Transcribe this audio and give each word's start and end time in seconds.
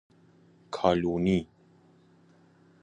کالونی 0.71 1.47